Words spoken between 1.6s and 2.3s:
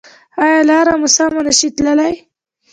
تللی؟